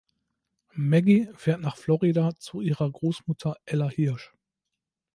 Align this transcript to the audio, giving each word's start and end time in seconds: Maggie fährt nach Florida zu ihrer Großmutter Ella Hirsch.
Maggie 0.75 1.29
fährt 1.35 1.61
nach 1.61 1.77
Florida 1.77 2.35
zu 2.35 2.61
ihrer 2.61 2.89
Großmutter 2.89 3.57
Ella 3.65 3.87
Hirsch. 3.87 4.33